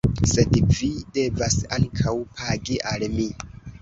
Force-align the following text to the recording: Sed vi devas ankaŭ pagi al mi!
Sed 0.29 0.55
vi 0.77 0.89
devas 1.17 1.57
ankaŭ 1.77 2.17
pagi 2.41 2.79
al 2.93 3.07
mi! 3.19 3.29